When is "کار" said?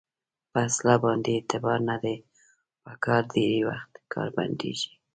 3.05-3.21, 4.13-4.27